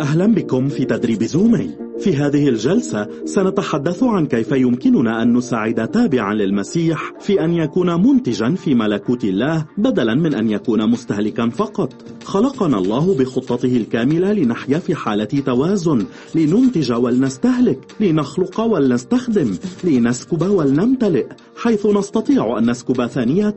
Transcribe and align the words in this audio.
أهلا 0.00 0.26
بكم 0.26 0.68
في 0.68 0.84
تدريب 0.84 1.22
زومي 1.24 1.70
في 1.98 2.16
هذه 2.16 2.48
الجلسة 2.48 3.08
سنتحدث 3.24 4.02
عن 4.02 4.26
كيف 4.26 4.52
يمكننا 4.52 5.22
أن 5.22 5.36
نساعد 5.36 5.88
تابعا 5.88 6.34
للمسيح 6.34 7.12
في 7.20 7.44
أن 7.44 7.54
يكون 7.54 8.02
منتجا 8.06 8.54
في 8.54 8.74
ملكوت 8.74 9.24
الله 9.24 9.64
بدلا 9.78 10.14
من 10.14 10.34
أن 10.34 10.50
يكون 10.50 10.90
مستهلكا 10.90 11.48
فقط. 11.48 11.92
خلقنا 12.24 12.78
الله 12.78 13.14
بخطته 13.18 13.76
الكاملة 13.76 14.32
لنحيا 14.32 14.78
في 14.78 14.94
حالة 14.94 15.24
توازن 15.24 16.06
لننتج 16.34 16.92
ولنستهلك 16.92 17.78
لنخلق 18.00 18.60
ولنستخدم 18.60 19.54
لنسكب 19.84 20.50
ولنمتلئ 20.50 21.26
حيث 21.56 21.86
نستطيع 21.86 22.58
أن 22.58 22.70
نسكب 22.70 23.06
ثانية. 23.06 23.54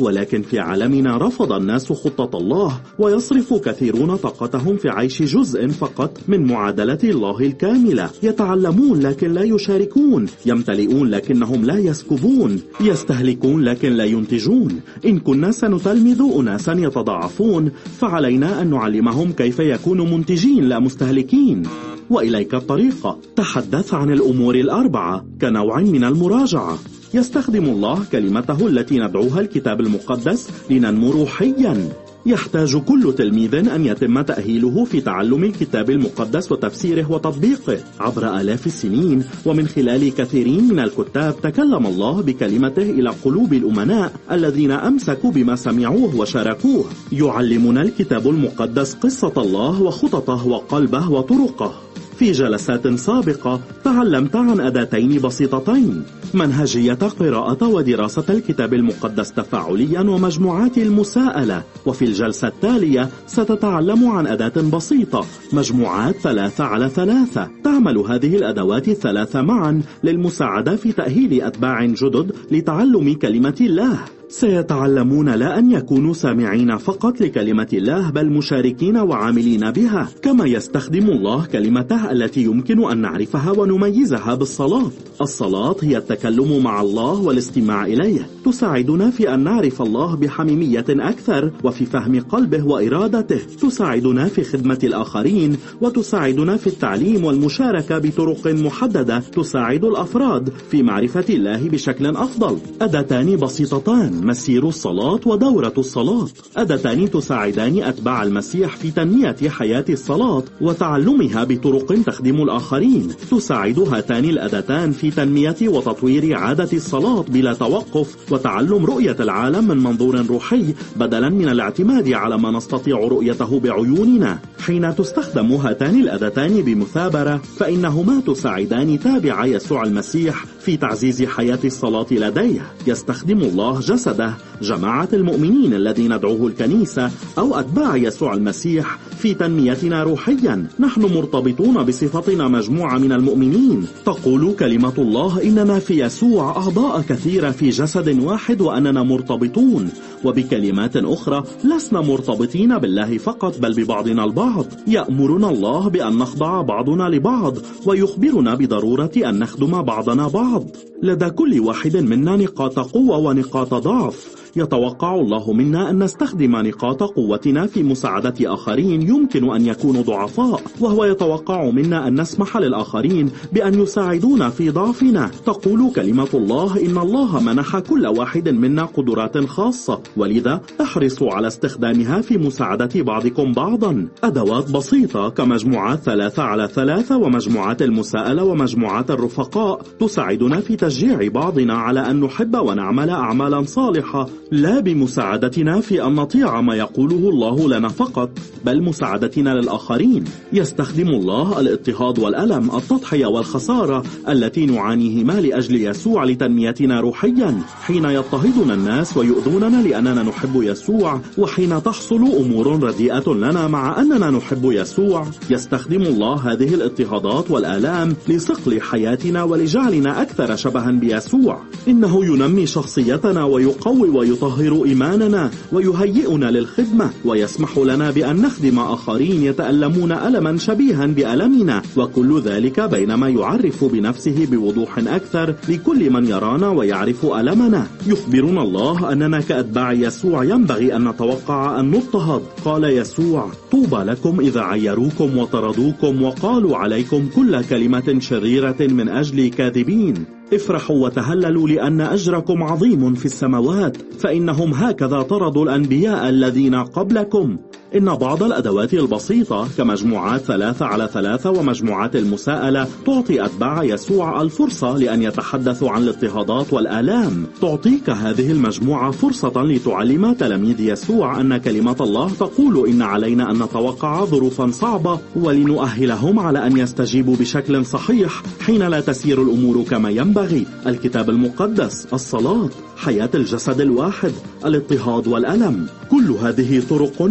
ولكن 0.00 0.42
في 0.42 0.58
عالمنا 0.58 1.16
رفض 1.16 1.52
الناس 1.52 1.92
خطة 1.92 2.38
الله 2.38 2.80
ويصرف 2.98 3.54
كثيرون 3.54 4.16
طاقتهم 4.16 4.76
في 4.76 4.88
عيش 4.88 5.22
جزء 5.22 5.68
فقط 5.68 6.18
من 6.28 6.46
معادلة 6.46 6.98
الله 7.04 7.42
الكاملة 7.80 8.10
يتعلمون 8.22 9.00
لكن 9.00 9.32
لا 9.32 9.42
يشاركون 9.42 10.26
يمتلئون 10.46 11.10
لكنهم 11.10 11.64
لا 11.64 11.78
يسكبون 11.78 12.60
يستهلكون 12.80 13.64
لكن 13.64 13.92
لا 13.92 14.04
ينتجون. 14.04 14.80
إن 15.06 15.18
كنا 15.18 15.50
سنتلمذ 15.50 16.22
أناسا 16.38 16.72
يتضاعفون 16.72 17.70
فعلينا 18.00 18.62
أن 18.62 18.70
نعلمهم 18.70 19.32
كيف 19.32 19.58
يكونوا 19.58 20.06
منتجين 20.06 20.64
لا 20.64 20.78
مستهلكين. 20.78 21.62
وإليك 22.10 22.54
الطريقة 22.54 23.18
تحدث 23.36 23.94
عن 23.94 24.12
الأمور 24.12 24.54
الأربعة 24.54 25.24
كنوع 25.40 25.80
من 25.80 26.04
المراجعة. 26.04 26.78
يستخدم 27.14 27.64
الله 27.64 28.04
كلمته 28.12 28.66
التي 28.66 28.98
ندعوها 28.98 29.40
الكتاب 29.40 29.80
المقدس 29.80 30.50
لننمو 30.70 31.10
روحيا. 31.10 31.88
يحتاج 32.26 32.76
كل 32.76 33.14
تلميذ 33.18 33.54
أن 33.54 33.86
يتم 33.86 34.20
تأهيله 34.20 34.84
في 34.84 35.00
تعلم 35.00 35.44
الكتاب 35.44 35.90
المقدس 35.90 36.52
وتفسيره 36.52 37.12
وتطبيقه. 37.12 37.78
عبر 38.00 38.40
آلاف 38.40 38.66
السنين 38.66 39.24
ومن 39.46 39.66
خلال 39.66 40.14
كثيرين 40.14 40.68
من 40.68 40.78
الكتاب 40.78 41.40
تكلم 41.42 41.86
الله 41.86 42.22
بكلمته 42.22 42.90
إلى 42.90 43.10
قلوب 43.24 43.52
الأمناء 43.52 44.12
الذين 44.30 44.70
أمسكوا 44.70 45.30
بما 45.30 45.56
سمعوه 45.56 46.16
وشاركوه. 46.16 46.84
يعلمنا 47.12 47.82
الكتاب 47.82 48.28
المقدس 48.28 48.94
قصة 48.94 49.32
الله 49.36 49.82
وخططه 49.82 50.46
وقلبه 50.46 51.10
وطرقه. 51.10 51.89
في 52.20 52.32
جلسات 52.32 52.88
سابقة 52.88 53.60
تعلمت 53.84 54.36
عن 54.36 54.60
أداتين 54.60 55.20
بسيطتين 55.20 56.02
منهجية 56.34 56.92
قراءة 56.92 57.66
ودراسة 57.66 58.24
الكتاب 58.30 58.74
المقدس 58.74 59.32
تفاعليا 59.32 60.00
ومجموعات 60.00 60.78
المساءلة. 60.78 61.62
وفي 61.86 62.04
الجلسة 62.04 62.48
التالية 62.48 63.08
ستتعلم 63.26 64.08
عن 64.08 64.26
أداة 64.26 64.62
بسيطة 64.72 65.26
مجموعات 65.52 66.14
ثلاثة 66.16 66.64
على 66.64 66.88
ثلاثة. 66.88 67.48
تعمل 67.64 67.98
هذه 67.98 68.36
الأدوات 68.36 68.88
الثلاثة 68.88 69.42
معا 69.42 69.82
للمساعدة 70.04 70.76
في 70.76 70.92
تأهيل 70.92 71.42
أتباع 71.42 71.84
جدد 71.84 72.32
لتعلم 72.50 73.14
كلمة 73.14 73.56
الله. 73.60 73.98
سيتعلمون 74.30 75.28
لا 75.28 75.58
أن 75.58 75.70
يكونوا 75.70 76.14
سامعين 76.14 76.76
فقط 76.76 77.20
لكلمة 77.20 77.68
الله 77.72 78.10
بل 78.10 78.30
مشاركين 78.30 78.96
وعاملين 78.96 79.70
بها. 79.70 80.08
كما 80.22 80.46
يستخدم 80.46 81.10
الله 81.10 81.46
كلمته 81.46 82.10
التي 82.10 82.42
يمكن 82.42 82.90
أن 82.90 82.98
نعرفها 82.98 83.50
ونميزها 83.50 84.34
بالصلاة. 84.34 84.90
الصلاة 85.20 85.76
هي 85.82 85.96
التكلم 85.96 86.62
مع 86.62 86.80
الله 86.80 87.20
والاستماع 87.22 87.84
إليه. 87.84 88.26
تساعدنا 88.44 89.10
في 89.10 89.34
أن 89.34 89.44
نعرف 89.44 89.82
الله 89.82 90.14
بحميمية 90.14 90.84
أكثر 90.88 91.50
وفي 91.64 91.86
فهم 91.86 92.20
قلبه 92.20 92.66
وإرادته. 92.66 93.40
تساعدنا 93.62 94.24
في 94.24 94.44
خدمة 94.44 94.78
الآخرين 94.84 95.56
وتساعدنا 95.80 96.56
في 96.56 96.66
التعليم 96.66 97.24
والمشاركة 97.24 97.98
بطرق 97.98 98.46
محددة 98.46 99.18
تساعد 99.18 99.84
الأفراد 99.84 100.52
في 100.70 100.82
معرفة 100.82 101.24
الله 101.28 101.68
بشكل 101.68 102.06
أفضل. 102.06 102.58
أداتان 102.82 103.36
بسيطتان. 103.36 104.19
مسير 104.24 104.68
الصلاة 104.68 105.20
ودورة 105.26 105.74
الصلاة. 105.78 106.28
أدتان 106.56 107.10
تساعدان 107.10 107.82
أتباع 107.82 108.22
المسيح 108.22 108.76
في 108.76 108.90
تنمية 108.90 109.36
حياة 109.48 109.84
الصلاة 109.88 110.42
وتعلمها 110.60 111.44
بطرق 111.44 112.02
تخدم 112.06 112.42
الآخرين. 112.42 113.08
تساعد 113.30 113.78
هاتان 113.78 114.24
الأدتان 114.24 114.92
في 114.92 115.10
تنمية 115.10 115.56
وتطوير 115.62 116.36
عادة 116.36 116.68
الصلاة 116.72 117.24
بلا 117.28 117.54
توقف 117.54 118.32
وتعلم 118.32 118.84
رؤية 118.86 119.16
العالم 119.20 119.68
من 119.68 119.76
منظور 119.76 120.26
روحي 120.26 120.74
بدلا 120.96 121.28
من 121.28 121.48
الاعتماد 121.48 122.12
على 122.12 122.38
ما 122.38 122.50
نستطيع 122.50 122.98
رؤيته 122.98 123.60
بعيوننا. 123.60 124.38
حين 124.60 124.94
تستخدم 124.96 125.52
هاتان 125.52 126.00
الأدتان 126.00 126.62
بمثابرة 126.62 127.40
فإنهما 127.56 128.20
تساعدان 128.26 129.00
تابع 129.00 129.46
يسوع 129.46 129.82
المسيح 129.82 130.44
في 130.60 130.76
تعزيز 130.76 131.22
حياة 131.22 131.58
الصلاة 131.64 132.06
لديه. 132.10 132.72
يستخدم 132.86 133.40
الله 133.40 133.80
جسد 133.80 134.09
جسده 134.10 134.34
جماعة 134.62 135.08
المؤمنين 135.12 135.74
الذي 135.74 136.08
ندعوه 136.08 136.46
الكنيسة 136.46 137.10
أو 137.38 137.58
أتباع 137.60 137.96
يسوع 137.96 138.34
المسيح 138.34 138.98
في 139.20 139.34
تنميتنا 139.34 140.02
روحيا. 140.02 140.66
نحن 140.80 141.00
مرتبطون 141.00 141.84
بصفتنا 141.84 142.48
مجموعة 142.48 142.98
من 142.98 143.12
المؤمنين. 143.12 143.86
تقول 144.06 144.52
كلمة 144.52 144.92
الله 144.98 145.42
إننا 145.42 145.78
في 145.78 146.00
يسوع 146.00 146.56
أعضاء 146.56 147.00
كثيرة 147.00 147.50
في 147.50 147.70
جسد 147.70 148.22
واحد 148.22 148.60
وأننا 148.60 149.02
مرتبطون. 149.02 149.90
وبكلمات 150.24 150.96
أخرى 150.96 151.44
لسنا 151.64 152.00
مرتبطين 152.00 152.78
بالله 152.78 153.18
فقط 153.18 153.58
بل 153.58 153.74
ببعضنا 153.74 154.24
البعض. 154.24 154.66
يأمرنا 154.86 155.50
الله 155.50 155.88
بأن 155.88 156.18
نخضع 156.18 156.62
بعضنا 156.62 157.08
لبعض 157.08 157.54
ويخبرنا 157.86 158.54
بضرورة 158.54 159.12
أن 159.16 159.38
نخدم 159.38 159.82
بعضنا 159.82 160.28
بعض. 160.28 160.64
لدى 161.02 161.30
كل 161.30 161.60
واحد 161.60 161.96
منا 161.96 162.36
نقاط 162.36 162.78
قوة 162.78 163.18
ونقاط 163.18 163.74
ضعف. 163.74 164.40
يتوقع 164.56 165.14
الله 165.14 165.52
منا 165.52 165.90
أن 165.90 166.02
نستخدم 166.02 166.56
نقاط 166.56 167.02
قوتنا 167.02 167.66
في 167.66 167.82
مساعدة 167.82 168.54
آخرين 168.54 169.02
يمكن 169.02 169.54
أن 169.54 169.66
يكونوا 169.66 170.02
ضعفاء 170.02 170.62
وهو 170.80 171.04
يتوقع 171.04 171.70
منا 171.70 172.08
أن 172.08 172.20
نسمح 172.20 172.56
للآخرين 172.56 173.30
بأن 173.52 173.82
يساعدونا 173.82 174.50
في 174.50 174.70
ضعفنا. 174.70 175.30
تقول 175.46 175.92
كلمة 175.96 176.28
الله 176.34 176.86
إن 176.86 176.98
الله 176.98 177.40
منح 177.40 177.78
كل 177.78 178.06
واحد 178.06 178.48
منا 178.48 178.84
قدرات 178.84 179.38
خاصة 179.38 180.00
ولذا 180.16 180.60
احرصوا 180.80 181.32
على 181.32 181.46
استخدامها 181.46 182.20
في 182.20 182.38
مساعدة 182.38 183.02
بعضكم 183.02 183.52
بعضا. 183.52 184.08
أدوات 184.24 184.70
بسيطة 184.70 185.28
كمجموعات 185.28 185.98
ثلاثة 185.98 186.42
على 186.42 186.68
ثلاثة 186.68 187.16
ومجموعات 187.16 187.82
المساءلة 187.82 188.44
ومجموعات 188.44 189.10
الرفقاء 189.10 189.82
تساعدنا 190.00 190.60
في 190.60 190.76
تشجيع 190.76 191.28
بعضنا 191.28 191.74
على 191.74 192.00
أن 192.10 192.20
نحب 192.20 192.54
ونعمل 192.54 193.10
أعمالا 193.10 193.62
صالحة. 193.62 194.28
لا 194.52 194.80
بمساعدتنا 194.80 195.80
في 195.80 196.06
أن 196.06 196.14
نطيع 196.14 196.60
ما 196.60 196.74
يقوله 196.74 197.28
الله 197.28 197.68
لنا 197.68 197.88
فقط 197.88 198.30
بل 198.64 198.82
مساعدتنا 198.82 199.50
للآخرين. 199.50 200.24
يستخدم 200.52 201.08
الله 201.08 201.60
الاضطهاد 201.60 202.18
والألم 202.18 202.70
التضحية 202.76 203.26
والخسارة 203.26 204.04
التي 204.28 204.66
نعانيهما 204.66 205.40
لأجل 205.40 205.76
يسوع 205.86 206.24
لتنميتنا 206.24 207.00
روحيا. 207.00 207.60
حين 207.82 208.04
يضطهدنا 208.04 208.74
الناس 208.74 209.16
ويؤذوننا 209.16 209.82
لأننا 209.82 210.22
نحب 210.22 210.62
يسوع 210.62 211.20
وحين 211.38 211.82
تحصل 211.82 212.22
أمور 212.40 212.82
رديئة 212.84 213.34
لنا 213.34 213.68
مع 213.68 214.00
أننا 214.00 214.30
نحب 214.30 214.64
يسوع 214.64 215.26
يستخدم 215.50 216.02
الله 216.02 216.52
هذه 216.52 216.74
الاضطهادات 216.74 217.50
والآلام 217.50 218.16
لصقل 218.28 218.80
حياتنا 218.80 219.42
ولجعلنا 219.42 220.22
أكثر 220.22 220.56
شبها 220.56 220.90
بيسوع. 220.90 221.60
إنه 221.88 222.24
ينمي 222.24 222.66
شخصيتنا 222.66 223.44
ويقوي 223.44 224.08
ويطهر 224.08 224.39
يطهر 224.40 224.84
إيماننا 224.84 225.50
ويهيئنا 225.72 226.50
للخدمة 226.50 227.10
ويسمح 227.24 227.78
لنا 227.78 228.10
بأن 228.10 228.36
نخدم 228.36 228.78
آخرين 228.78 229.42
يتألمون 229.42 230.12
ألما 230.12 230.56
شبيها 230.56 231.06
بألمنا. 231.06 231.82
وكل 231.96 232.40
ذلك 232.40 232.80
بينما 232.80 233.28
يعرف 233.28 233.84
بنفسه 233.84 234.46
بوضوح 234.50 234.98
أكثر 234.98 235.54
لكل 235.68 236.10
من 236.10 236.26
يرانا 236.26 236.68
ويعرف 236.68 237.24
ألمنا. 237.26 237.86
يخبرنا 238.06 238.62
الله 238.62 239.12
أننا 239.12 239.40
كأتباع 239.40 239.92
يسوع 239.92 240.44
ينبغي 240.44 240.96
أن 240.96 241.08
نتوقع 241.08 241.80
أن 241.80 241.90
نضطهد. 241.90 242.42
قال 242.64 242.84
يسوع 242.84 243.50
طوبى 243.72 243.96
لكم 243.96 244.40
إذا 244.40 244.60
عيروكم 244.60 245.38
وطردوكم 245.38 246.22
وقالوا 246.22 246.76
عليكم 246.76 247.28
كل 247.36 247.64
كلمة 247.64 248.16
شريرة 248.18 248.76
من 248.80 249.08
أجل 249.08 249.48
كاذبين. 249.48 250.39
افرحوا 250.52 250.96
وتهللوا 250.96 251.68
لأن 251.68 252.00
أجركم 252.00 252.62
عظيم 252.62 253.14
في 253.14 253.26
السماوات 253.26 253.96
فإنهم 253.96 254.74
هكذا 254.74 255.22
طردوا 255.22 255.64
الأنبياء 255.64 256.28
الذين 256.28 256.74
قبلكم. 256.74 257.56
إن 257.96 258.14
بعض 258.14 258.42
الأدوات 258.42 258.94
البسيطة 258.94 259.68
كمجموعات 259.78 260.40
ثلاثة 260.40 260.86
على 260.86 261.08
ثلاثة 261.12 261.50
ومجموعات 261.50 262.16
المساءلة 262.16 262.86
تعطي 263.06 263.44
أتباع 263.44 263.84
يسوع 263.84 264.42
الفرصة 264.42 264.96
لأن 264.96 265.22
يتحدثوا 265.22 265.90
عن 265.90 266.02
الاضطهادات 266.02 266.72
والآلام. 266.72 267.46
تعطيك 267.60 268.10
هذه 268.10 268.50
المجموعة 268.50 269.10
فرصة 269.10 269.62
لتعلم 269.62 270.32
تلاميذ 270.32 270.80
يسوع 270.80 271.40
أن 271.40 271.56
كلمة 271.56 271.96
الله 272.00 272.30
تقول 272.30 272.88
إن 272.88 273.02
علينا 273.02 273.50
أن 273.50 273.62
نتوقع 273.62 274.24
ظروفا 274.24 274.70
صعبة 274.70 275.18
ولنؤهلهم 275.36 276.38
على 276.38 276.66
أن 276.66 276.76
يستجيبوا 276.76 277.36
بشكل 277.36 277.86
صحيح 277.86 278.42
حين 278.60 278.82
لا 278.82 279.00
تسير 279.00 279.42
الأمور 279.42 279.82
كما 279.82 280.10
ينبغي. 280.10 280.66
الكتاب 280.86 281.30
المقدس 281.30 282.06
الصلاة 282.12 282.68
حياة 282.96 283.30
الجسد 283.34 283.80
الواحد 283.80 284.32
الاضطهاد 284.64 285.26
والألم. 285.26 285.86
كل 286.10 286.30
هذه 286.30 286.82
طرق 286.90 287.22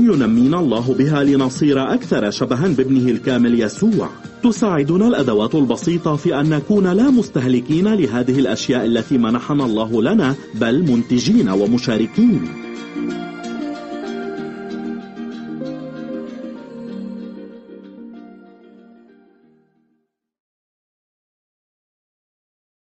ينمينا 0.50 0.66
الله 0.66 0.94
بها 0.94 1.24
لنصير 1.24 1.94
أكثر 1.94 2.32
شبها 2.32 2.68
بابنه 2.68 3.12
الكامل 3.12 3.62
يسوع. 3.62 4.10
تساعدنا 4.44 5.08
الأدوات 5.08 5.56
البسيطة 5.56 6.16
في 6.16 6.40
أن 6.40 6.50
نكون 6.50 6.88
لا 6.88 7.10
مستهلكين 7.10 7.94
لهذه 7.94 8.40
الأشياء 8.40 8.86
التي 8.86 9.18
منحنا 9.18 9.66
الله 9.66 10.02
لنا 10.02 10.36
بل 10.56 10.82
منتجين 10.92 11.50
ومشاركين. 11.50 12.69